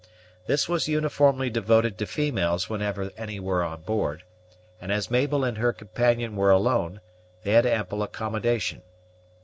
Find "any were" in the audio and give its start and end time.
3.17-3.63